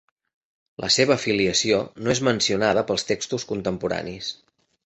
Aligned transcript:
La 0.83 0.89
seva 0.95 1.17
filiació 1.25 1.79
no 2.07 2.11
és 2.15 2.23
mencionada 2.31 2.87
pels 2.89 3.09
textos 3.13 3.49
contemporanis. 3.55 4.33